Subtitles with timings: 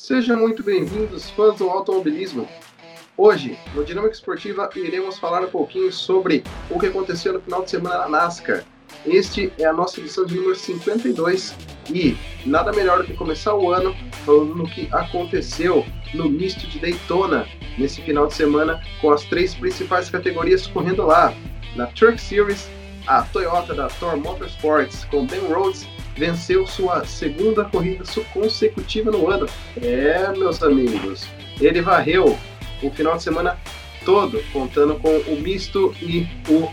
[0.00, 2.48] Sejam muito bem-vindos, fãs do automobilismo.
[3.16, 7.70] Hoje, no Dinâmica Esportiva, iremos falar um pouquinho sobre o que aconteceu no final de
[7.70, 8.64] semana na NASCAR.
[9.04, 11.54] Este é a nossa edição de número 52
[11.92, 12.16] e
[12.46, 15.84] nada melhor do que começar o ano falando no que aconteceu
[16.14, 17.46] no misto de Daytona
[17.76, 21.34] nesse final de semana com as três principais categorias correndo lá.
[21.74, 22.70] Na Truck Series,
[23.06, 25.86] a Toyota da Thor Motorsports com Ben Rhodes
[26.18, 28.04] venceu sua segunda corrida
[28.34, 29.46] consecutiva no ano.
[29.80, 31.28] É, meus amigos,
[31.60, 32.36] ele varreu
[32.82, 33.56] o final de semana
[34.04, 36.68] todo, contando com o misto e o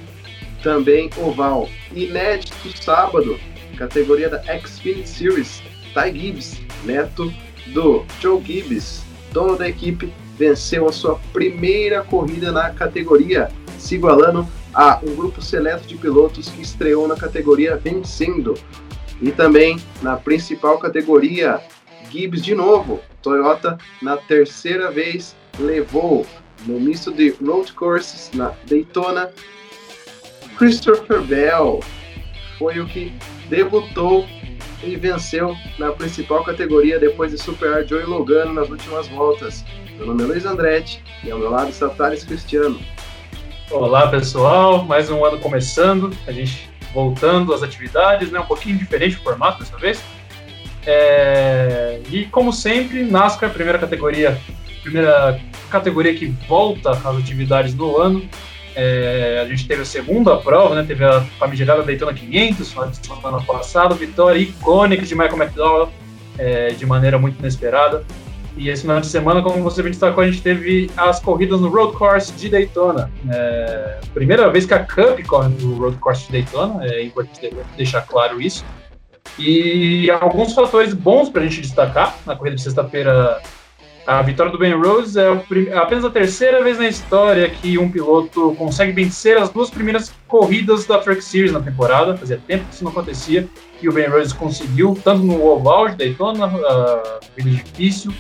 [0.63, 1.70] também oval.
[1.94, 3.39] Inédito sábado,
[3.77, 5.62] categoria da Xfinity Series,
[5.94, 7.31] Ty Gibbs, neto
[7.67, 14.48] do Joe Gibbs, dono da equipe, venceu a sua primeira corrida na categoria, se igualando
[14.73, 18.55] a um grupo seleto de pilotos que estreou na categoria vencendo.
[19.21, 21.61] E também na principal categoria,
[22.11, 26.25] Gibbs de novo, Toyota na terceira vez levou
[26.65, 29.31] no misto de road courses na Daytona.
[30.57, 31.80] Christopher Bell
[32.57, 33.13] foi o que
[33.49, 34.25] debutou
[34.83, 39.66] e venceu na principal categoria depois de superar Joey Logano nas últimas voltas.
[39.97, 42.79] Meu nome é Luiz Andretti e ao meu lado está Thales Cristiano.
[43.72, 48.39] Olá pessoal, mais um ano começando, a gente voltando às atividades, né?
[48.39, 50.01] um pouquinho diferente o formato dessa vez.
[50.88, 51.99] É...
[52.09, 54.39] E como sempre, NASCAR, primeira categoria,
[54.81, 58.27] primeira categoria que volta às atividades do ano.
[58.73, 59.41] É...
[59.45, 60.83] a gente teve a segunda prova, né?
[60.88, 65.89] teve a famigerada Daytona 500 na semana passada, vitória icônica de Michael McDowell
[66.38, 66.69] é...
[66.69, 68.05] de maneira muito inesperada.
[68.58, 71.67] E esse final de semana, como você bem destacou, a gente teve as corridas no
[71.67, 73.12] Road Course de Daytona.
[73.30, 78.02] É, primeira vez que a Cup corre no Road Course de Daytona, é importante deixar
[78.03, 78.64] claro isso.
[79.38, 83.42] E alguns fatores bons para a gente destacar na corrida de sexta-feira.
[84.08, 85.28] A vitória do Ben Rose é,
[85.75, 90.85] apenas a terceira vez na história que um piloto consegue vencer as duas primeiras corridas
[90.85, 92.16] da Truck Series na temporada.
[92.16, 93.50] Fazia tempo que isso não acontecia
[93.81, 98.13] e o Ben Rose conseguiu, tanto no oval de Daytona, a corrida difícil,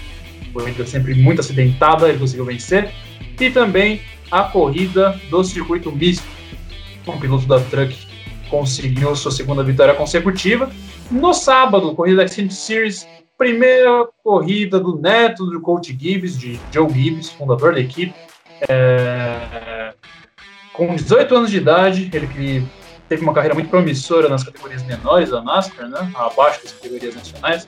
[0.55, 2.89] corrida sempre muito acidentada, ele conseguiu vencer.
[3.39, 4.01] E também
[4.31, 6.25] a corrida do circuito misto.
[7.05, 7.95] O piloto da Truck
[8.49, 10.71] conseguiu sua segunda vitória consecutiva.
[11.11, 13.07] No sábado, corrida da Xfinity Series,
[13.37, 18.15] primeira corrida do neto do coach Gibbs, de Joe Gibbs, fundador da equipe.
[18.67, 19.93] É...
[20.73, 22.65] Com 18 anos de idade, ele
[23.07, 26.11] teve uma carreira muito promissora nas categorias menores da NASCAR, né?
[26.15, 27.67] abaixo das categorias nacionais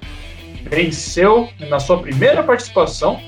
[0.70, 3.20] venceu na sua primeira participação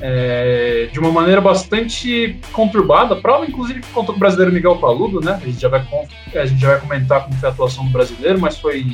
[0.00, 5.38] é, de uma maneira bastante conturbada, prova inclusive contra o brasileiro Miguel Paludo, né?
[5.40, 5.86] A gente já vai,
[6.34, 8.86] a gente já vai comentar como foi a atuação do brasileiro, mas foi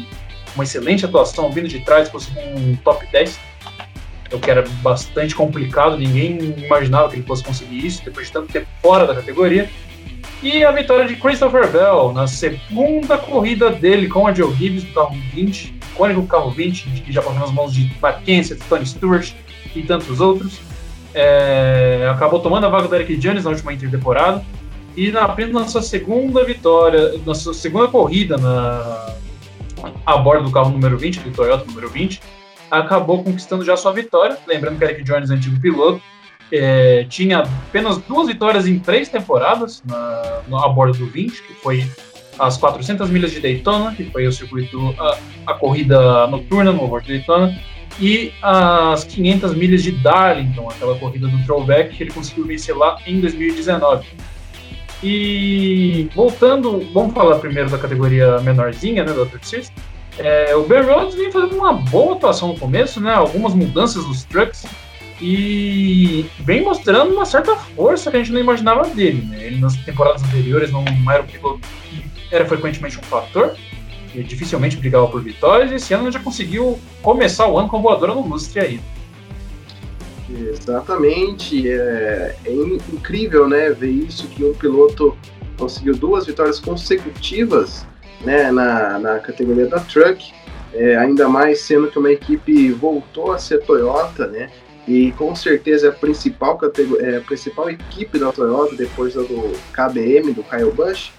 [0.54, 3.38] uma excelente atuação, vindo de trás, conseguiu um top 10,
[4.32, 8.52] o que era bastante complicado, ninguém imaginava que ele fosse conseguir isso, depois de tanto
[8.52, 9.68] tempo fora da categoria.
[10.42, 14.92] E a vitória de Christopher Bell na segunda corrida dele com a Joe Gibbs do
[14.92, 19.32] carro 20, icônico carro 20, que já passou nas mãos de Marquense, Tony Stewart
[19.74, 20.60] e tantos outros.
[21.14, 24.44] É, acabou tomando a vaga do Eric Jones na última intertemporada.
[24.94, 29.14] E na, apenas na sua segunda vitória, na sua segunda corrida na,
[30.04, 32.20] a bordo do carro número 20, do Toyota número 20,
[32.70, 34.38] acabou conquistando já sua vitória.
[34.46, 36.02] Lembrando que Eric Jones, antigo piloto,
[36.52, 41.54] é, tinha apenas duas vitórias em três temporadas na, no, a bordo do 20, que
[41.54, 41.90] foi
[42.38, 47.02] as 400 milhas de Daytona, que foi o circuito, a, a corrida noturna no Over
[47.02, 47.58] Daytona,
[47.98, 52.98] e as 500 milhas de Darlington, aquela corrida do throwback que ele conseguiu vencer lá
[53.06, 54.06] em 2019.
[55.02, 59.70] E voltando, vamos falar primeiro da categoria menorzinha, né, da Truck
[60.18, 64.24] É, o Ben Rhodes vem fazendo uma boa atuação no começo, né, algumas mudanças nos
[64.24, 64.66] trucks,
[65.20, 69.22] e vem mostrando uma certa força que a gente não imaginava dele.
[69.26, 69.44] Né?
[69.44, 71.60] Ele nas temporadas anteriores não era um piloto
[72.30, 73.56] era frequentemente um fator,
[74.14, 77.80] e dificilmente brigava por vitórias, e esse ano já conseguiu começar o ano com a
[77.80, 78.80] voadora no lustre aí.
[80.28, 82.52] Exatamente, é, é,
[82.92, 85.16] incrível né, ver isso, que um piloto
[85.56, 87.86] conseguiu duas vitórias consecutivas
[88.24, 90.32] né, na, na categoria da Truck,
[90.74, 94.50] é, ainda mais sendo que uma equipe voltou a ser Toyota, né,
[94.86, 96.58] e com certeza é a principal,
[97.00, 101.12] é, a principal equipe da Toyota depois do KBM, do Kyle Busch,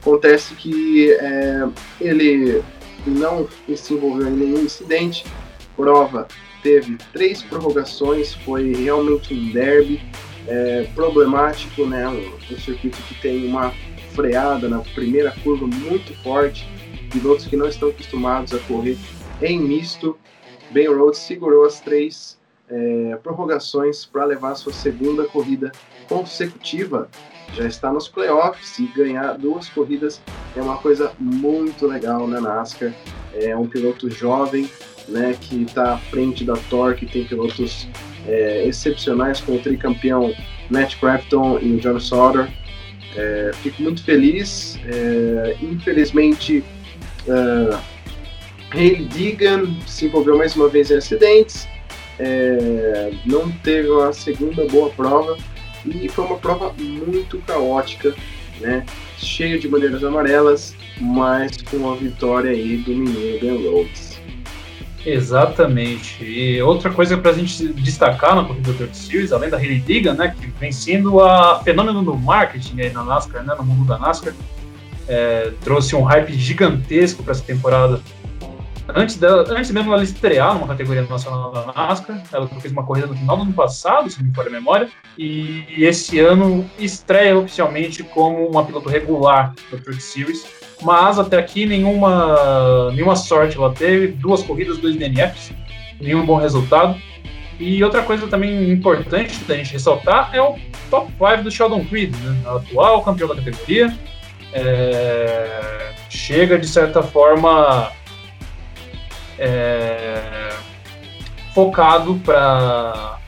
[0.00, 1.68] Acontece que é,
[2.00, 2.62] ele
[3.06, 5.24] não se envolveu em nenhum incidente.
[5.76, 6.26] Prova
[6.62, 10.00] teve três prorrogações, foi realmente um derby
[10.46, 12.08] é, problemático, né?
[12.08, 13.72] Um, um, circuito que tem uma
[14.14, 16.66] freada na primeira curva muito forte,
[17.10, 18.96] pilotos que não estão acostumados a correr
[19.42, 20.18] em misto.
[20.70, 22.39] Ben Rhodes segurou as três
[22.70, 25.72] é, prorrogações para levar sua segunda corrida
[26.08, 27.08] consecutiva.
[27.54, 30.20] Já está nos playoffs e ganhar duas corridas
[30.56, 32.92] é uma coisa muito legal na NASCAR.
[33.34, 34.70] É um piloto jovem,
[35.08, 37.88] né, que está à frente da Torque, tem pilotos
[38.26, 40.32] é, excepcionais como o tricampeão
[40.70, 42.48] Matt Crafton e o John Sauter.
[43.16, 44.78] É, fico muito feliz.
[44.84, 46.64] É, infelizmente,
[47.26, 47.76] uh,
[48.72, 51.66] Haley Deegan se envolveu mais uma vez em acidentes,
[52.20, 55.38] é, não teve uma segunda boa prova
[55.86, 58.14] e foi uma prova muito caótica,
[58.60, 58.84] né?
[59.16, 64.20] cheia de bandeiras amarelas, mas com a vitória aí do menino Ben Rhodes.
[65.04, 66.22] Exatamente.
[66.22, 69.80] E outra coisa para a gente destacar na corrida do Dirt Series, além da Haley
[69.80, 73.86] Deegan, né, que vem sendo a fenômeno do marketing aí na NASCAR, né, no mundo
[73.86, 74.34] da NASCAR,
[75.08, 78.00] é, trouxe um hype gigantesco para essa temporada
[78.94, 83.06] Antes, dela, antes mesmo ela estrear numa categoria nacional da NASCAR, ela fez uma corrida
[83.06, 86.68] no final do ano passado, se não me for a memória, e, e esse ano
[86.78, 90.46] estreia oficialmente como uma piloto regular da Truck Series,
[90.82, 95.52] mas até aqui nenhuma, nenhuma sorte ela teve, duas corridas, dois DNFs,
[96.00, 96.96] nenhum bom resultado.
[97.58, 100.56] E outra coisa também importante da gente ressaltar é o
[100.90, 102.42] top 5 do Sheldon Creed, né?
[102.46, 103.94] atual campeão da categoria.
[104.52, 107.92] É, chega de certa forma
[109.40, 110.50] é,
[111.54, 113.18] focado para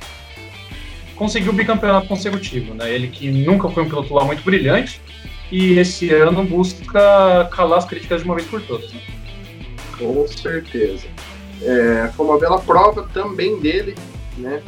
[1.17, 2.75] conseguir o bicampeonato consecutivo.
[2.75, 2.93] Né?
[2.93, 5.01] Ele que nunca foi um piloto lá muito brilhante
[5.51, 8.93] e esse ano busca calar as críticas de uma vez por todas.
[8.93, 9.01] Né?
[9.99, 11.07] Com certeza.
[11.63, 13.95] É, foi uma bela prova também dele,
[14.37, 14.63] né?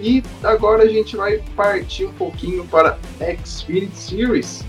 [0.00, 2.98] E agora a gente vai partir um pouquinho para
[3.44, 4.64] Xfinity Series,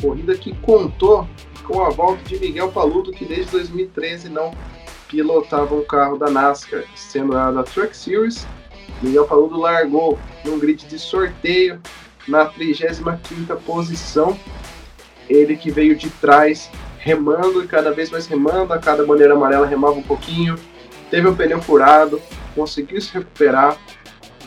[0.00, 1.28] corrida que contou
[1.64, 4.54] com a volta de Miguel Paludo, que desde 2013 não
[5.08, 8.46] pilotava um carro da NASCAR, sendo a da Truck Series.
[9.02, 11.80] Miguel Paludo largou num grid de sorteio
[12.26, 14.38] na 35ª posição.
[15.28, 19.66] Ele que veio de trás remando e cada vez mais remando, a cada bandeira amarela
[19.66, 20.56] remava um pouquinho,
[21.10, 22.20] teve o pneu furado,
[22.54, 23.76] conseguiu se recuperar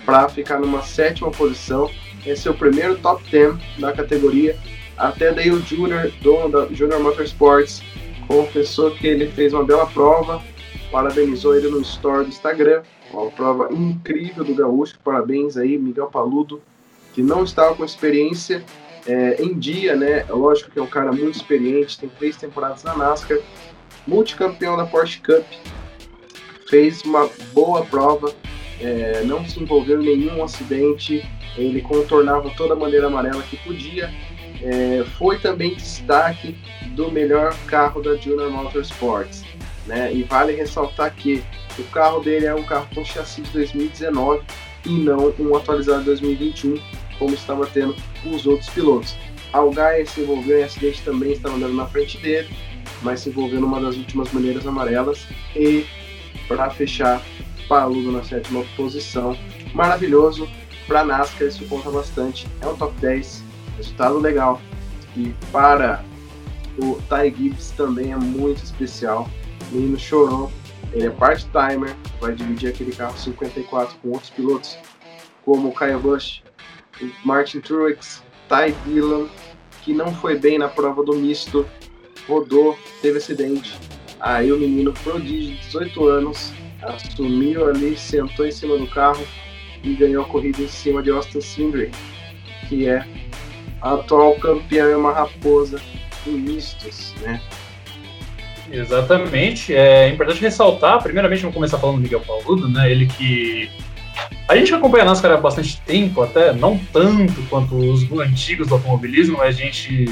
[0.05, 1.89] para ficar numa sétima posição.
[2.25, 4.57] Esse é o primeiro top 10 da categoria.
[4.97, 7.81] Até Dale Jr., dono da Junior Motorsports,
[8.29, 10.39] confessou que ele fez uma bela prova,
[10.91, 12.83] parabenizou ele no store do Instagram.
[13.11, 16.61] Uma prova incrível do Gaúcho, parabéns aí, Miguel Paludo,
[17.11, 18.63] que não estava com experiência
[19.07, 20.25] é, em dia, né?
[20.29, 23.39] É lógico que é um cara muito experiente, tem três temporadas na NASCAR,
[24.05, 25.43] multicampeão da Porsche Cup,
[26.69, 28.31] fez uma boa prova,
[28.79, 31.27] é, não se envolveu em nenhum acidente,
[31.57, 34.13] ele contornava toda a bandeira amarela que podia,
[34.61, 36.57] é, foi também destaque
[36.95, 39.43] do melhor carro da Junior Motorsports.
[39.85, 40.13] Né?
[40.13, 41.43] E vale ressaltar que
[41.77, 44.43] o carro dele é um carro com chassi de 2019
[44.85, 46.79] e não um atualizado de 2021,
[47.17, 47.95] como estava tendo
[48.25, 49.15] os outros pilotos.
[49.51, 52.49] Algaia se envolveu em acidente também, estava andando na frente dele,
[53.01, 55.25] mas se envolveu numa das últimas bandeiras amarelas.
[55.55, 55.85] E
[56.47, 57.21] para fechar,
[57.69, 59.37] Paludo na sétima posição.
[59.75, 60.49] Maravilhoso.
[60.87, 62.47] Para NASCAR isso conta bastante.
[62.59, 63.43] É um top 10,
[63.79, 64.61] resultado legal.
[65.15, 66.03] E para
[66.77, 69.29] o Ty Gibbs também é muito especial.
[69.71, 70.51] O menino chorou.
[70.93, 74.77] Ele é part-timer, vai dividir aquele carro 54 com outros pilotos,
[75.45, 76.41] como o Kyle Busch,
[76.99, 79.27] o Martin Truex, Ty Dillon,
[79.83, 81.63] que não foi bem na prova do misto,
[82.27, 83.77] rodou, teve acidente.
[84.19, 89.23] Aí o menino prodígio de 18 anos assumiu ali, sentou em cima do carro
[89.83, 91.95] e ganhou a corrida em cima de Austin Cindric,
[92.67, 93.05] que é
[93.81, 95.79] a atual campeão e uma raposa
[96.27, 97.41] em mistos, né?
[98.71, 99.73] Exatamente.
[99.73, 102.91] É importante ressaltar, primeiramente, vamos começar falando do Miguel Pauludo, né?
[102.91, 103.69] Ele que.
[104.47, 108.75] A gente acompanha a NASCAR há bastante tempo, até não tanto quanto os antigos do
[108.75, 110.05] automobilismo, mas a gente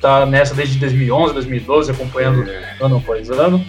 [0.00, 2.76] tá nessa desde 2011, 2012, acompanhando é.
[2.80, 3.64] ano após ano.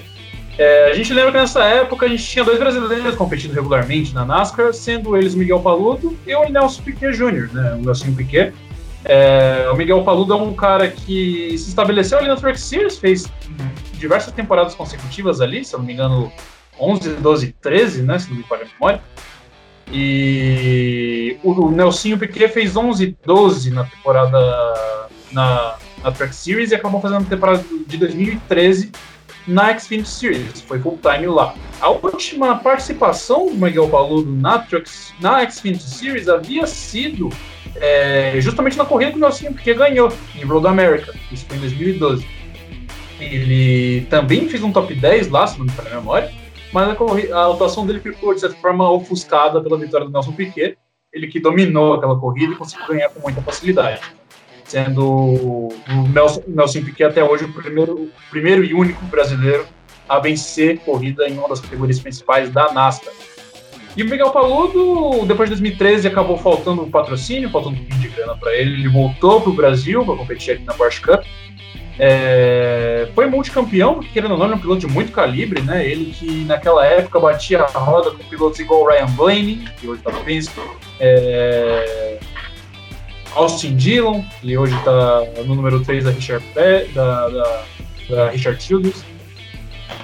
[0.58, 4.26] É, a gente lembra que nessa época a gente tinha dois brasileiros competindo regularmente na
[4.26, 7.74] NASCAR, sendo eles Miguel Paludo e o Nelson Piquet Jr., né?
[7.76, 8.54] O Nelson Piquet.
[9.10, 13.32] É, o Miguel Paludo é um cara que se estabeleceu ali no Truck Series, fez
[13.94, 16.32] diversas temporadas consecutivas ali, se eu não me engano,
[16.78, 18.20] 11, 12, 13, né?
[18.20, 19.02] Se não me falha a memória.
[19.90, 24.38] E o Nelsinho Piquet fez 11, 12 na temporada
[25.32, 28.92] na, na Truck Series e acabou fazendo a temporada de 2013
[29.48, 31.56] na Xfinity Series, foi full time lá.
[31.80, 37.30] A última participação do Miguel Paludo na, Trucks, na Xfinity Series havia sido
[37.80, 41.62] é, justamente na corrida que o Nelson Piquet ganhou, em Road America, isso foi em
[41.62, 42.28] 2012.
[43.20, 46.32] Ele também fez um top 10 lá, se não me falha a memória,
[46.72, 50.78] mas a, a atuação dele ficou, de certa forma, ofuscada pela vitória do Nelson Piquet,
[51.12, 54.02] ele que dominou aquela corrida e conseguiu ganhar com muita facilidade,
[54.66, 55.70] sendo o
[56.14, 59.66] Nelson, Nelson Piquet até hoje o primeiro, o primeiro e único brasileiro
[60.08, 63.14] a vencer corrida em uma das categorias principais da NASCAR.
[63.98, 68.08] E o Miguel Paludo, depois de 2013, acabou faltando um patrocínio, faltando um pouquinho de
[68.10, 68.74] grana para ele.
[68.74, 71.26] Ele voltou para o Brasil para competir aqui na Porsche Cup.
[71.98, 75.84] É, foi multicampeão, porque querendo ou não, é um piloto de muito calibre, né?
[75.84, 80.00] Ele que naquela época batia a roda com pilotos igual o Ryan Blaney, que hoje
[80.02, 80.62] está no Penske,
[81.00, 82.20] é,
[83.34, 86.46] Austin Dillon, que hoje está no número 3 da Richard,
[86.94, 87.64] da, da,
[88.08, 89.04] da Richard Childress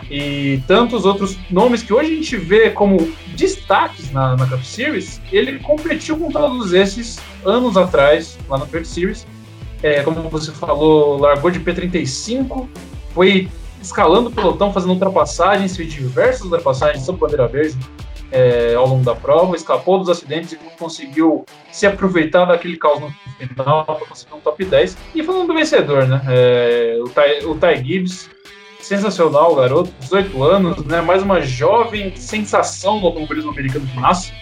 [0.10, 5.22] e tantos outros nomes que hoje a gente vê como destaques na, na Cup Series,
[5.32, 9.26] ele competiu com todos esses anos atrás, lá na Cup Series.
[9.82, 12.68] É, como você falou, largou de P35,
[13.14, 13.50] foi
[13.82, 17.78] escalando o pelotão, fazendo ultrapassagens, fez diversas ultrapassagens sob bandeira verde
[18.34, 23.14] é, ao longo da prova, escapou dos acidentes e conseguiu se aproveitar daquele caos no
[23.48, 24.98] final para conseguir um top 10.
[25.14, 26.22] E falando do vencedor, né?
[26.28, 28.30] É, o, Ty, o Ty Gibbs
[28.84, 31.02] sensacional, garoto, 18 anos, né?
[31.02, 34.34] Mais uma jovem sensação do automobilismo americano que nasce.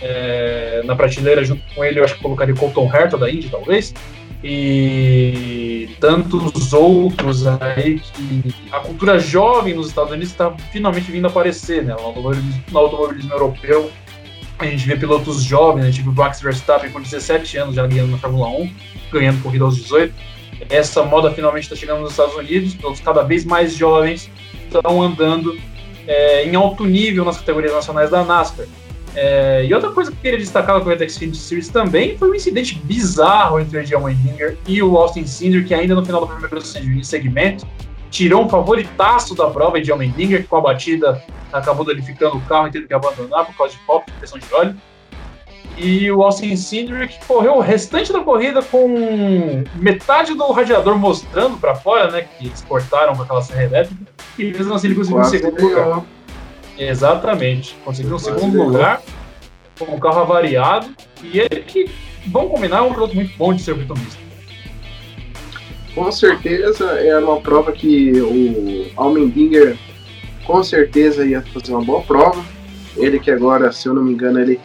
[0.00, 3.94] É, na prateleira, junto com ele, eu acho que colocaria Colton Herta da Indy, talvez.
[4.42, 11.84] E tantos outros aí que a cultura jovem nos Estados Unidos está finalmente vindo aparecer,
[11.84, 11.94] né?
[11.94, 13.92] No automobilismo, no automobilismo europeu,
[14.58, 17.86] a gente vê pilotos jovens, a gente viu o Max Verstappen com 17 anos já
[17.86, 18.72] ganhando na Fórmula 1,
[19.12, 20.32] ganhando corrida aos 18
[20.68, 24.30] essa moda finalmente está chegando nos Estados Unidos, todos cada vez mais jovens
[24.64, 25.58] estão andando
[26.06, 28.66] é, em alto nível nas categorias nacionais da NASCAR.
[29.14, 32.34] É, e outra coisa que eu queria destacar da Corrida Xfinity Series também foi um
[32.34, 36.28] incidente bizarro entre o Adrian Wendinger e o Austin Cinder, que ainda no final do
[36.28, 36.62] primeiro
[37.04, 37.66] segmento
[38.10, 42.68] tirou um favoritaço da prova, Adrian Wendinger, que com a batida acabou danificando o carro
[42.68, 44.74] e teve que abandonar por causa de falta de pressão de óleo
[45.76, 51.74] e o Austin Cindric correu o restante da corrida com metade do radiador mostrando para
[51.74, 52.22] fora, né?
[52.38, 54.02] Que eles cortaram com aquela serra elétrica.
[54.38, 56.02] E mesmo assim ele conseguiu um segundo lugar.
[56.78, 57.76] Exatamente.
[57.84, 59.02] Conseguiu um segundo lugar
[59.78, 60.88] com o carro avariado.
[61.22, 61.90] E ele que,
[62.26, 64.22] vamos combinar, é um piloto muito bom de circuito misto.
[65.94, 69.76] Com certeza era uma prova que o Almendinger
[70.46, 72.42] com certeza ia fazer uma boa prova.
[72.96, 74.60] Ele que agora, se eu não me engano, ele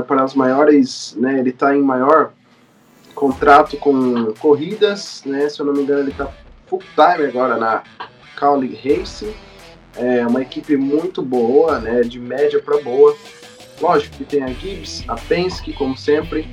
[0.00, 2.32] para as maiores, né, ele está em maior
[3.14, 6.28] contrato com corridas, né, se eu não me engano ele está
[6.66, 7.82] full time agora na
[8.38, 9.34] Cowley Racing,
[9.96, 13.14] é uma equipe muito boa, né, de média para boa,
[13.80, 16.48] lógico que tem a Gibbs, a Penske como sempre,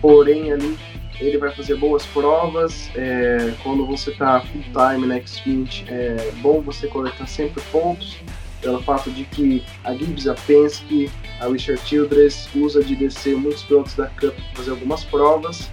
[0.00, 0.78] porém ali
[1.20, 6.60] ele vai fazer boas provas, é, quando você está full time na X20 é bom
[6.60, 8.18] você coletar sempre pontos,
[8.66, 11.08] pelo fato de que a Gibbs, a Penske,
[11.40, 15.70] a Richard Childress usa de descer muitos pilotos da Cup para fazer algumas provas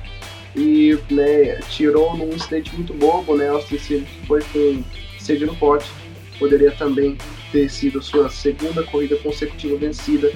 [0.55, 3.49] e né, tirou num incidente muito bobo, né?
[3.49, 4.83] Austin foi com
[5.19, 5.89] sede no pote,
[6.37, 7.17] poderia também
[7.51, 10.31] ter sido sua segunda corrida consecutiva vencida,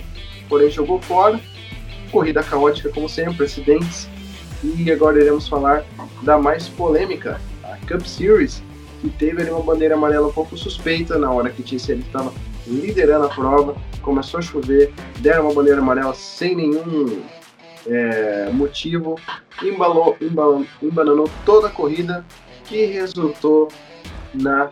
[0.49, 1.39] porém jogou fora.
[2.11, 4.09] Corrida caótica como sempre, acidentes.
[4.63, 5.85] E agora iremos falar
[6.23, 8.63] da mais polêmica, a Cup Series,
[9.01, 12.33] que teve ali uma bandeira amarela um pouco suspeita na hora que TCL estava
[12.67, 17.23] liderando a prova, começou a chover, deram uma bandeira amarela sem nenhum
[17.87, 19.15] é, motivo,
[19.63, 22.25] embalou, embalou, embananou toda a corrida,
[22.65, 23.69] que resultou
[24.33, 24.69] na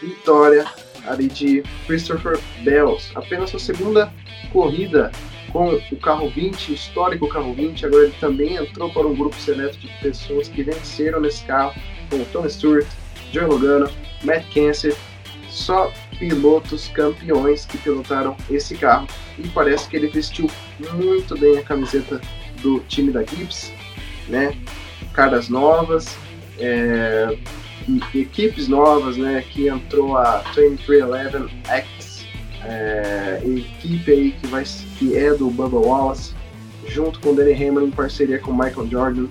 [0.00, 0.66] vitória
[1.06, 3.10] ali de Christopher Bells.
[3.14, 4.12] Apenas sua segunda
[4.52, 5.10] corrida
[5.50, 9.78] com o carro 20, histórico carro 20, agora ele também entrou para um grupo seleto
[9.78, 11.72] de pessoas que venceram nesse carro,
[12.10, 12.86] como Tom Stewart,
[13.32, 13.90] Joe Logano,
[14.24, 14.96] Matt Kenseth,
[15.48, 19.06] só pilotos campeões que pilotaram esse carro
[19.38, 22.20] e parece que ele vestiu muito bem a camiseta
[22.60, 23.72] do time da Gibbs,
[24.28, 24.56] né?
[25.12, 26.16] Caras novas,
[26.58, 27.38] é,
[28.14, 29.44] equipes novas, né?
[29.48, 32.24] Que entrou a 2311X,
[32.64, 34.64] é, equipe aí que, vai,
[34.98, 36.34] que é do Bubba Wallace,
[36.86, 39.26] junto com o Danny Hamlin em parceria com Michael Jordan,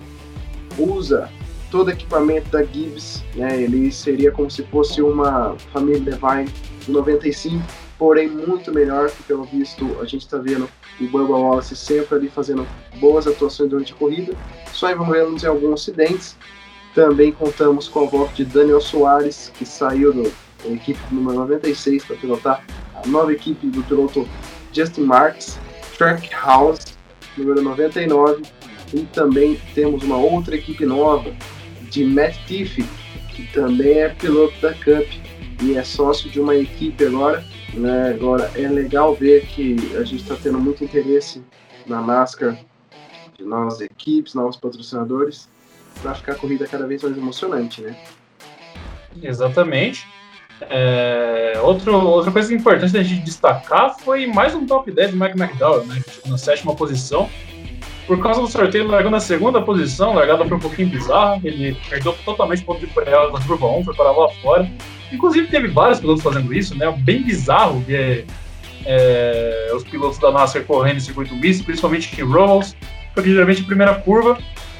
[0.77, 1.29] usa
[1.70, 3.62] todo equipamento da Gibbs, né?
[3.62, 6.52] Ele seria como se fosse uma família Levine
[6.86, 7.64] do 95,
[7.98, 10.70] porém muito melhor, que pelo visto a gente está vendo
[11.00, 12.68] o Bubba Wallace sempre ali fazendo
[13.00, 14.34] boas atuações durante a corrida,
[14.72, 16.36] só envolvendo em alguns acidentes.
[16.96, 20.30] Também contamos com a volta de Daniel Soares, que saiu da
[20.70, 24.28] equipe número 96 para pilotar a nova equipe do piloto
[24.74, 25.60] Justin Marks,
[26.32, 26.98] House
[27.38, 28.44] número 99,
[28.94, 31.32] e também temos uma outra equipe nova
[31.98, 32.86] de Matt Tiffy,
[33.30, 35.08] que também é piloto da Cup
[35.63, 38.10] e é sócio de uma equipe agora Né?
[38.12, 41.42] Agora, é legal ver que a gente está tendo muito interesse
[41.88, 42.56] na NASCAR,
[43.36, 45.50] de novas equipes, novos patrocinadores,
[46.01, 47.96] para ficar a corrida cada vez mais emocionante, né?
[49.22, 50.08] Exatamente.
[50.62, 55.39] É, outro, outra coisa importante da gente destacar foi mais um top 10 do Mike
[55.39, 56.01] McDowell, né?
[56.27, 57.30] Na sétima posição.
[58.08, 61.42] Por causa do sorteio, ele largou na segunda posição, largada foi um pouquinho bizarra.
[61.44, 64.72] Ele perdeu totalmente o ponto de freio na curva 1, foi para lá fora.
[65.12, 66.90] Inclusive, teve vários pilotos fazendo isso, né?
[67.00, 68.26] Bem bizarro ver
[68.86, 72.76] é, os pilotos da NASCAR correndo em circuito misto, principalmente em Rolls,
[73.14, 74.38] porque geralmente a primeira curva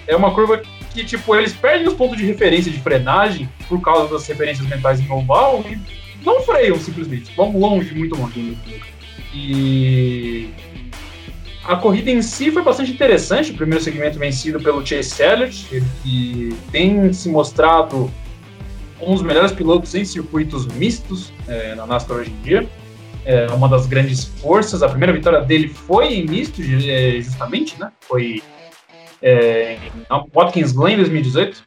[0.08, 0.62] é uma curva
[0.94, 5.02] que, tipo, eles perdem os pontos de referência de frenagem por causa das referências mentais
[5.02, 5.78] em oval e
[6.26, 8.58] não freiam simplesmente, vão longe, muito longe.
[9.34, 10.50] E
[11.68, 13.52] a corrida em si foi bastante interessante.
[13.52, 15.68] O primeiro segmento vencido pelo Chase Elliott,
[16.02, 18.10] que tem se mostrado
[19.02, 22.70] um dos melhores pilotos em circuitos mistos é, na NASCAR hoje em dia.
[23.26, 24.82] É uma das grandes forças.
[24.82, 27.92] A primeira vitória dele foi em misto, é, justamente, né?
[28.00, 28.42] Foi
[29.22, 31.64] é, em Watkins Glen 2018.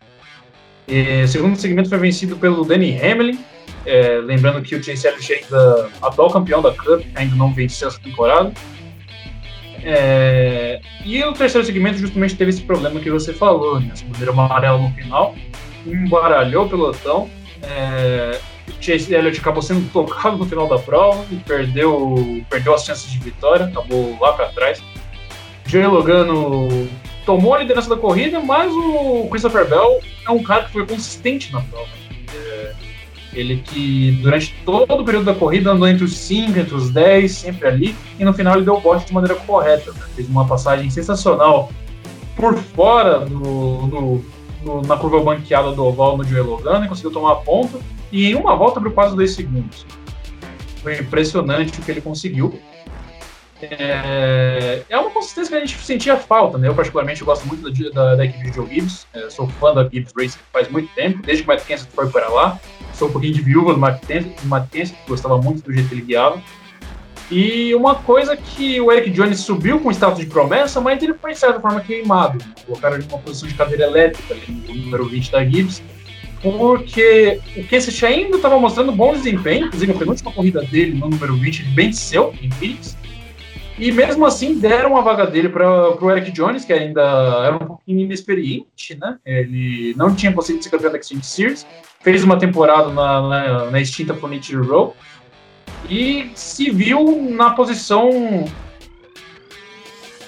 [0.88, 3.38] E o segundo segmento foi vencido pelo Danny Hamlin.
[3.84, 8.00] É, lembrando que o Chase Elliott ainda atual campeão da Cup, ainda não venceu essa
[8.00, 8.50] temporada.
[9.82, 13.90] É, e o terceiro segmento justamente teve esse problema que você falou, né?
[13.92, 15.34] Essa bandeira amarela no final,
[15.86, 17.30] embaralhou o pelotão.
[17.62, 18.38] É,
[18.80, 23.18] Chase Elliott acabou sendo tocado no final da prova e perdeu, perdeu as chances de
[23.18, 24.82] vitória, acabou lá para trás.
[25.66, 26.88] Joey Logano
[27.24, 31.52] tomou a liderança da corrida, mas o Christopher Bell é um cara que foi consistente
[31.52, 31.99] na prova.
[33.32, 37.30] Ele que durante todo o período da corrida andou entre os 5, entre os 10,
[37.30, 39.92] sempre ali, e no final ele deu o bote de maneira correta.
[39.92, 40.00] Né?
[40.16, 41.70] Fez uma passagem sensacional
[42.34, 43.26] por fora
[44.86, 47.78] na curva banqueada do oval no Joey Logano e conseguiu tomar a ponta,
[48.10, 49.86] e em uma volta abriu quase 2 segundos.
[50.82, 52.58] Foi impressionante o que ele conseguiu.
[53.62, 56.68] É, é uma consistência que a gente sentia falta, né?
[56.68, 59.06] Eu, particularmente, gosto muito da, da, da equipe de Joe Gibbs.
[59.12, 62.08] É, sou fã da Gibbs Racing faz muito tempo, desde que o Matt Kenseth foi
[62.08, 62.58] para lá.
[62.94, 64.00] Sou um pouquinho de viúva do Matt
[64.70, 66.42] Kenseth, gostava muito do jeito que ele guiava.
[67.30, 71.32] E uma coisa que o Eric Jones subiu com status de promessa, mas ele foi,
[71.32, 72.44] de certa forma, queimado.
[72.66, 75.80] Colocaram ele numa posição de cadeira elétrica, ali, no número 20 da Gibbs,
[76.42, 81.36] porque o Kenseth ainda estava mostrando bom desempenho, inclusive a penúltima corrida dele no número
[81.36, 82.96] 20, ele venceu em Phoenix,
[83.80, 87.00] e mesmo assim deram a vaga dele para o Eric Jones, que ainda
[87.46, 89.16] era um pouquinho inexperiente, né?
[89.24, 91.66] Ele não tinha conseguido ser campeão da Extinct Series,
[92.00, 94.94] fez uma temporada na, na, na extinta Furniture Row
[95.88, 98.44] e se viu na posição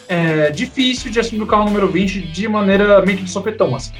[0.09, 3.93] é, difícil de assumir o carro número 20 de maneira meio que de sopetão, assim.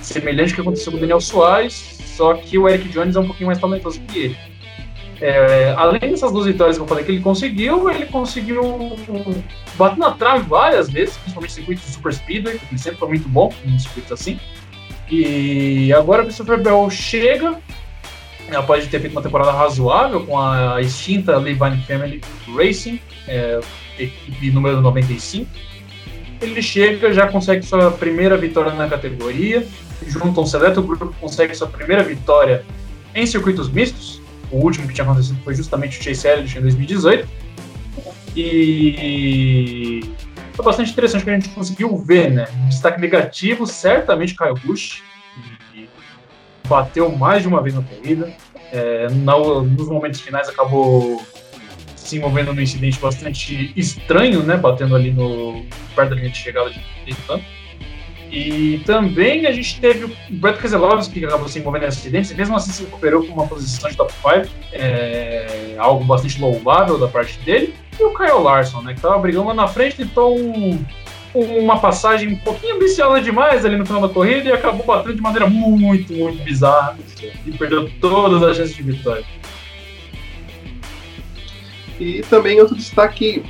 [0.00, 3.26] Semelhante ao que aconteceu com o Daniel Soares, só que o Eric Jones é um
[3.26, 4.55] pouquinho mais talentoso que ele.
[5.20, 8.62] É, além dessas duas vitórias que eu falei que ele conseguiu, ele conseguiu
[9.76, 13.28] bater na trave várias vezes, principalmente circuitos de Super Speedway, que ele sempre foi muito
[13.28, 14.38] bom em circuitos assim.
[15.10, 17.58] E agora o Christopher Bell chega,
[18.54, 22.20] após ter feito uma temporada razoável com a extinta Levine Family
[22.54, 23.60] Racing, é,
[23.98, 25.48] equipe número 95.
[26.42, 29.66] Ele chega, já consegue sua primeira vitória na categoria,
[30.06, 32.64] junto a um seleto grupo, consegue sua primeira vitória
[33.14, 37.28] em circuitos mistos, o último que tinha acontecido foi justamente o Chase Elliott em 2018.
[38.36, 40.00] E
[40.52, 42.46] foi bastante interessante que a gente conseguiu ver, né?
[42.68, 45.02] Destaque negativo, certamente Kyle Busch,
[45.72, 45.88] que
[46.68, 48.32] bateu mais de uma vez na corrida.
[48.72, 51.22] É, nos momentos finais acabou
[51.94, 54.56] se envolvendo num incidente bastante estranho, né?
[54.56, 57.42] Batendo ali no perto da linha de chegada de Daytona.
[58.30, 62.34] E também a gente teve o Brett Keselowski, que acabou se envolvendo em acidentes, e
[62.34, 67.06] mesmo assim se recuperou com uma posição de top 5, é, algo bastante louvável da
[67.06, 67.74] parte dele.
[67.98, 70.84] E o Kyle Larson, né, que estava brigando lá na frente, tentou um,
[71.34, 75.22] uma passagem um pouquinho ambiciosa demais ali no final da corrida e acabou batendo de
[75.22, 76.98] maneira muito, muito bizarra
[77.46, 79.24] e perdeu todas as chances de vitória.
[81.98, 83.42] E também outro destaque,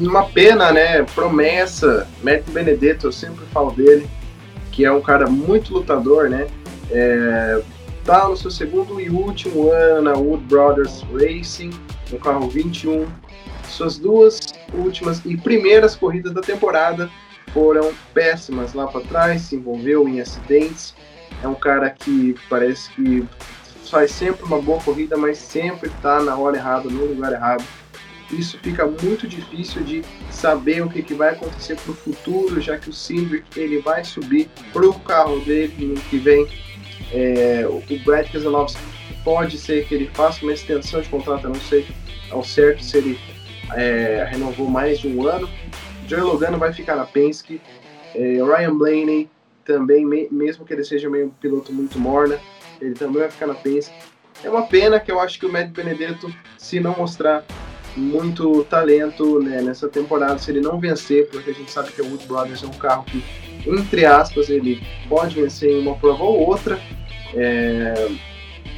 [0.00, 1.02] uma pena, né?
[1.14, 4.08] Promessa, Matt Benedetto, eu sempre falo dele
[4.72, 6.48] que é um cara muito lutador, né?
[6.90, 7.62] É,
[8.04, 11.70] tá no seu segundo e último ano na Wood Brothers Racing,
[12.10, 13.06] no carro 21.
[13.68, 14.40] Suas duas
[14.72, 17.08] últimas e primeiras corridas da temporada
[17.52, 20.94] foram péssimas lá para trás, se envolveu em acidentes.
[21.42, 23.26] É um cara que parece que
[23.84, 27.62] faz sempre uma boa corrida, mas sempre está na hora errada, no lugar errado
[28.36, 32.78] isso fica muito difícil de saber o que, que vai acontecer para o futuro, já
[32.78, 36.46] que o Cindric ele vai subir para o carro dele no que vem.
[37.12, 38.80] É, o Brad Keselowski
[39.22, 41.86] pode ser que ele faça uma extensão de contrato, não sei
[42.30, 43.20] ao certo se ele
[43.74, 45.48] é, renovou mais de um ano.
[46.06, 47.60] Joey Logano vai ficar na Penske.
[48.14, 49.30] É, Ryan Blaney
[49.64, 52.38] também, mesmo que ele seja meio um piloto muito morna,
[52.80, 53.94] ele também vai ficar na Penske.
[54.42, 57.44] É uma pena que eu acho que o Matt Benedetto, se não mostrar
[57.96, 62.06] muito talento né, nessa temporada, se ele não vencer, porque a gente sabe que o
[62.06, 63.22] Wood Brothers é um carro que,
[63.66, 66.80] entre aspas, ele pode vencer em uma prova ou outra,
[67.34, 68.08] é,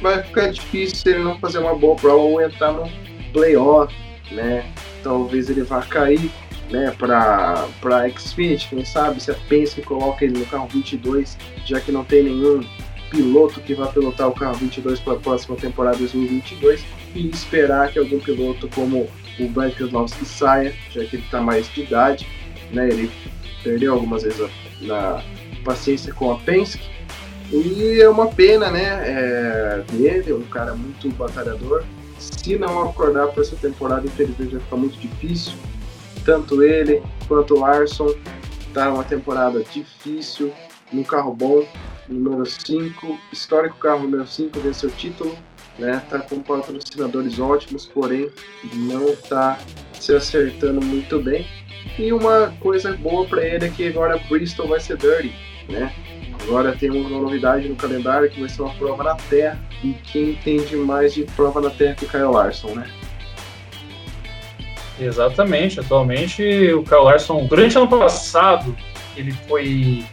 [0.01, 2.89] vai ficar difícil se ele não fazer uma boa prova ou entrar no
[3.31, 3.93] playoff,
[4.31, 4.65] né?
[5.03, 6.31] Talvez ele vá cair
[6.69, 11.91] né, para Xfinity, quem sabe, se a Penske coloca ele no carro 22, já que
[11.91, 12.61] não tem nenhum
[13.15, 16.83] piloto que vai pilotar o carro 22 para a próxima temporada 2022
[17.15, 21.71] e esperar que algum piloto como o Brad Keselowski saia, já que ele está mais
[21.73, 22.27] de idade,
[22.71, 23.09] né, ele
[23.63, 24.49] perdeu algumas vezes a,
[24.81, 25.23] na
[25.63, 26.95] paciência com a Penske
[27.51, 31.83] e é uma pena, né, é, dele, é um cara muito batalhador.
[32.19, 35.53] Se não acordar para essa temporada, infelizmente vai ficar muito difícil.
[36.25, 38.13] Tanto ele quanto o Larson
[38.73, 40.51] tá uma temporada difícil,
[40.91, 41.65] num carro bom,
[42.07, 45.37] número 5, histórico carro número 5, venceu o título,
[45.77, 46.01] né?
[46.09, 48.29] Tá com patrocinadores ótimos, porém
[48.73, 49.57] não tá
[49.93, 51.45] se acertando muito bem.
[51.97, 55.33] E uma coisa boa para ele é que agora Bristol vai ser dirty,
[55.69, 55.93] né?
[56.41, 59.59] Agora temos uma novidade no calendário que vai ser uma prova na Terra.
[59.83, 62.87] E quem entende mais de prova na Terra que o Kyle Larson, né?
[64.99, 65.79] Exatamente.
[65.79, 68.75] Atualmente, o Kyle Larson, durante o ano passado,
[69.17, 70.05] ele foi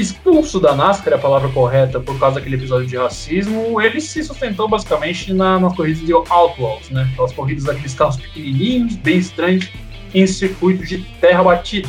[0.00, 4.22] expulso da NASCAR, é a palavra correta, por causa daquele episódio de racismo, ele se
[4.22, 7.08] sustentou basicamente na, nas corridas de Outlaws, né?
[7.12, 9.68] Aquelas corridas daqueles carros pequenininhos, bem estranhos,
[10.14, 11.88] em circuito de terra batida.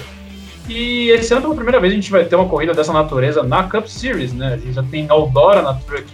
[0.68, 3.64] E esse ano, pela primeira vez, a gente vai ter uma corrida dessa natureza na
[3.64, 4.54] Cup Series, né?
[4.54, 6.06] A gente já tem Eldora na Truck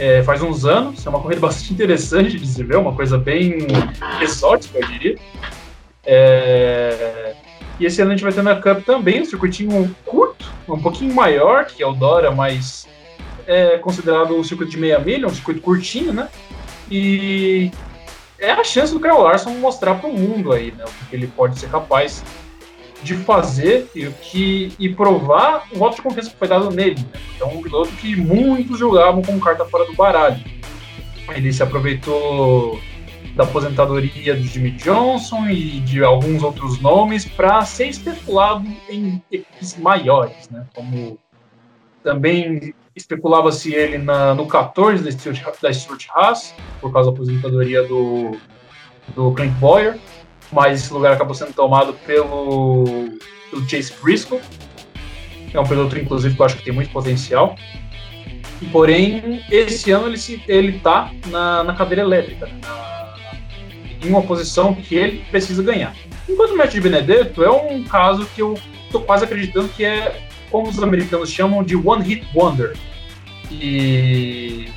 [0.00, 3.66] é, faz uns anos, é uma corrida bastante interessante de se ver, uma coisa bem
[4.22, 5.18] exótica, eu diria.
[6.04, 7.34] É...
[7.78, 10.29] E esse ano a gente vai ter na Cup também um circuitinho curto,
[10.74, 12.86] um pouquinho maior que Eldora, mas
[13.46, 16.28] é considerado um circuito de meia milha, um circuito curtinho, né?
[16.90, 17.70] E
[18.38, 20.84] é a chance do Kyle Larson mostrar para o mundo aí, né?
[20.84, 22.24] O que ele pode ser capaz
[23.02, 27.00] de fazer e, que, e provar o voto de confiança que foi dado nele.
[27.00, 27.20] Né?
[27.40, 30.38] É um piloto que muitos julgavam como carta fora do baralho.
[31.34, 32.78] Ele se aproveitou
[33.34, 39.76] da aposentadoria do Jimmy Johnson e de alguns outros nomes para ser especulado em equipes
[39.78, 40.66] maiores, né?
[40.74, 41.18] Como
[42.02, 47.82] também especulava-se ele na, no 14 da Stuart, da Stuart Haas, por causa da aposentadoria
[47.82, 48.36] do,
[49.14, 49.98] do Clint Boyer,
[50.52, 52.84] mas esse lugar acabou sendo tomado pelo,
[53.50, 54.40] pelo Chase Briscoe,
[55.50, 57.54] que é um piloto, inclusive, que eu acho que tem muito potencial.
[58.72, 62.60] Porém, esse ano ele, se, ele tá na, na cadeira elétrica, né?
[62.62, 62.99] na,
[64.02, 65.94] em uma posição que ele precisa ganhar.
[66.28, 68.58] Enquanto o Matt de Benedetto é um caso que eu
[68.90, 72.76] tô quase acreditando que é como os americanos chamam de one hit wonder.
[73.50, 74.68] E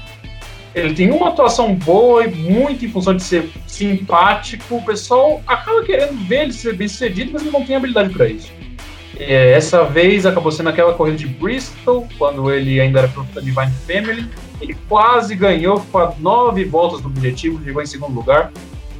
[0.74, 4.78] ele tem uma atuação boa e muito em função de ser simpático.
[4.78, 8.28] O pessoal acaba querendo ver ele ser bem sucedido, mas ele não tem habilidade para
[8.28, 8.52] isso.
[9.18, 13.42] É, essa vez acabou sendo aquela corrida de Bristol, quando ele ainda era piloto da
[13.42, 14.28] Divine Family.
[14.60, 18.52] Ele quase ganhou, ficou nove voltas do objetivo, chegou em segundo lugar.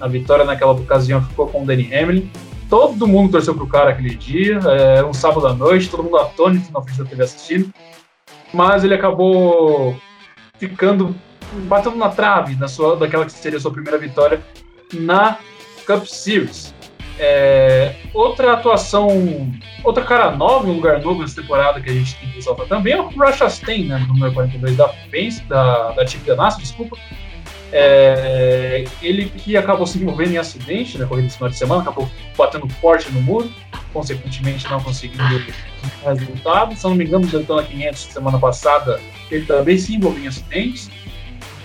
[0.04, 2.30] A vitória naquela ocasião ficou com o Danny Hamlin.
[2.70, 6.18] Todo mundo torceu pro cara aquele dia, é, era um sábado à noite, todo mundo
[6.18, 7.74] atônito na frente da TV assistindo.
[8.54, 9.96] Mas ele acabou
[10.58, 11.16] ficando,
[11.70, 14.42] batendo na trave na sua, daquela que seria a sua primeira vitória
[14.94, 15.38] na
[15.88, 16.76] Cup Series.
[17.18, 19.08] É, outra atuação,
[19.86, 22.92] outra cara nova, um lugar novo nessa temporada que a gente tem que ressaltar também
[22.92, 26.98] é o Russia Stein, né, número 42 da Pence, da, da Chip Ganassi, desculpa,
[27.76, 32.08] é, ele que acabou se envolvendo em acidente na corrida de final de semana, acabou
[32.38, 33.52] batendo forte no muro,
[33.92, 35.24] consequentemente não conseguindo
[36.06, 36.76] resultado.
[36.76, 40.92] Se não me engano, no Daytona 500 semana passada, ele também se envolveu em acidentes.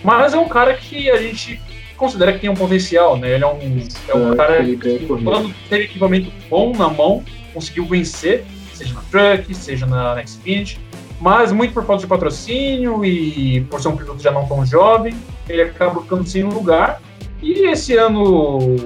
[0.03, 1.61] Mas é um cara que a gente
[1.99, 3.35] considera que tem um potencial, né?
[3.35, 8.44] Ele é um, é um cara que, quando teve equipamento bom na mão, conseguiu vencer,
[8.73, 10.81] seja na Truck, seja na, na Xfinity,
[11.21, 15.14] mas muito por falta de patrocínio e por ser um piloto já não tão jovem,
[15.48, 17.00] ele acabou ficando sem lugar.
[17.42, 18.76] E esse ano,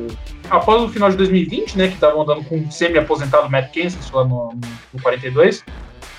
[0.51, 4.25] após o final de 2020, né, que estavam andando com o semi-aposentado Matt Kenseth lá
[4.25, 4.55] no,
[4.92, 5.64] no 42,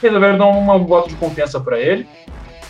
[0.01, 2.07] resolveram dar uma voto de confiança para ele.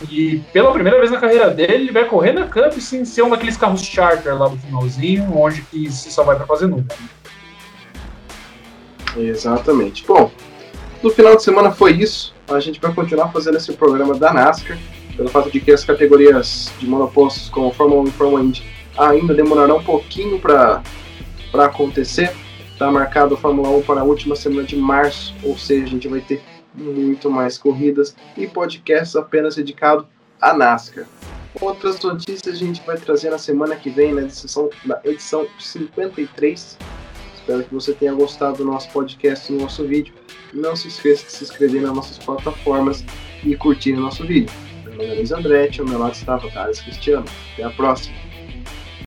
[0.10, 3.30] E pela primeira vez na carreira dele, ele vai correr na Cup sem ser um
[3.30, 6.96] daqueles carros charter lá do finalzinho, onde que se só vai para fazer nunca.
[9.16, 10.06] Exatamente.
[10.06, 10.32] Bom,
[11.02, 12.34] no final de semana foi isso.
[12.48, 14.78] A gente vai continuar fazendo esse programa da NASCAR,
[15.16, 18.64] pelo fato de que as categorias de monopostos como Fórmula 1 e Fórmula Indy
[18.98, 20.82] ainda demorará um pouquinho para
[21.54, 22.32] acontecer.
[22.72, 26.08] Está marcado a Fórmula 1 para a última semana de março, ou seja, a gente
[26.08, 26.42] vai ter
[26.74, 30.08] muito mais corridas e podcasts apenas dedicado
[30.42, 31.06] à NASCAR.
[31.62, 36.78] Outras notícias a gente vai trazer na semana que vem, na edição, na edição 53.
[37.36, 40.14] Espero que você tenha gostado do nosso podcast e do nosso vídeo.
[40.52, 43.06] Não se esqueça de se inscrever nas nossas plataformas
[43.44, 44.52] e curtir o nosso vídeo.
[44.94, 47.26] Meu nome é Luiz Andretti, ao meu lado estava Thales Cristiano.
[47.54, 48.23] Até a próxima!